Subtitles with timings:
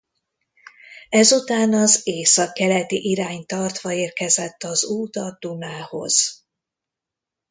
[1.09, 6.43] Ezután az északkeleti irányt tartva érkezett az út a Dunához.